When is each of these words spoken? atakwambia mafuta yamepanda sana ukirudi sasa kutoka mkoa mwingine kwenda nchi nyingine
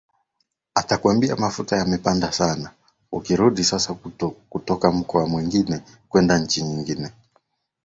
atakwambia 0.75 1.35
mafuta 1.35 1.75
yamepanda 1.75 2.31
sana 2.31 2.71
ukirudi 3.11 3.63
sasa 3.63 3.93
kutoka 4.49 4.91
mkoa 4.91 5.27
mwingine 5.27 5.81
kwenda 6.09 6.39
nchi 6.39 6.61
nyingine 6.61 7.11